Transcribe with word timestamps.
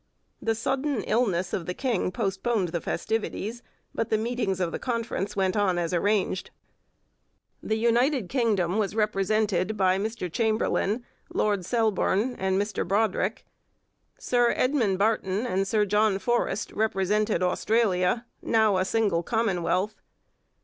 The 0.41 0.55
sudden 0.55 1.03
illness 1.03 1.53
of 1.53 1.67
the 1.67 1.75
king 1.75 2.11
postponed 2.11 2.69
the 2.69 2.81
festivities, 2.81 3.61
but 3.93 4.09
the 4.09 4.17
meetings 4.17 4.59
of 4.59 4.71
the 4.71 4.79
Conference 4.79 5.35
went 5.35 5.55
on 5.55 5.77
as 5.77 5.93
arranged. 5.93 6.49
The 7.61 7.77
United 7.77 8.27
Kingdom 8.27 8.79
was 8.79 8.95
represented 8.95 9.77
by 9.77 9.99
Mr 9.99 10.27
Chamberlain, 10.31 11.05
Lord 11.31 11.63
Selborne, 11.65 12.33
and 12.39 12.59
Mr 12.59 12.83
Brodrick. 12.83 13.45
Sir 14.17 14.55
Edmund 14.57 14.97
Barton 14.97 15.45
and 15.45 15.67
Sir 15.67 15.85
John 15.85 16.17
Forrest 16.17 16.71
represented 16.71 17.43
Australia, 17.43 18.25
now 18.41 18.77
a 18.79 18.85
single 18.85 19.21
Commonwealth. 19.21 20.01